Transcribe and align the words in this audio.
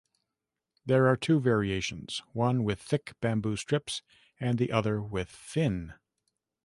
There 0.83 1.05
are 1.09 1.15
two 1.15 1.39
variations, 1.39 2.23
one 2.33 2.63
with 2.63 2.81
thick 2.81 3.13
bamboo 3.21 3.55
strips 3.55 4.01
and 4.39 4.57
the 4.57 4.71
other 4.71 4.99
with 4.99 5.29
thin. 5.29 5.93